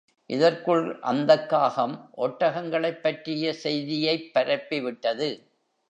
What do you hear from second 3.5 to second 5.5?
செய்தியைப் பரப்பி விட்டது.